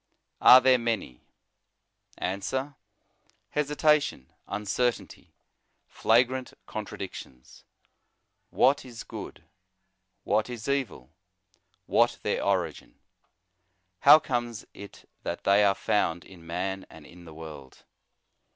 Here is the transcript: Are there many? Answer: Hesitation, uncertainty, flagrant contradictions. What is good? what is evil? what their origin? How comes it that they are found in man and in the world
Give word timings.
Are 0.41 0.59
there 0.59 0.79
many? 0.79 1.21
Answer: 2.17 2.73
Hesitation, 3.51 4.31
uncertainty, 4.47 5.35
flagrant 5.85 6.53
contradictions. 6.65 7.63
What 8.49 8.83
is 8.83 9.03
good? 9.03 9.43
what 10.23 10.49
is 10.49 10.67
evil? 10.67 11.11
what 11.85 12.17
their 12.23 12.43
origin? 12.43 12.95
How 13.99 14.17
comes 14.17 14.65
it 14.73 15.07
that 15.21 15.43
they 15.43 15.63
are 15.63 15.75
found 15.75 16.25
in 16.25 16.47
man 16.47 16.87
and 16.89 17.05
in 17.05 17.25
the 17.25 17.33
world 17.35 17.83